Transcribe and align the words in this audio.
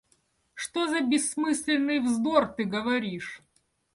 Что 0.55 0.87
за 0.87 1.01
бессмысленный 1.01 1.99
вздор 1.99 2.47
ты 2.47 2.63
говоришь! 2.63 3.43